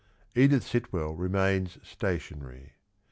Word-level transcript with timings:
Edith 0.43 0.63
Sitwell 0.63 1.13
remains 1.13 1.77
stationary. 1.83 2.71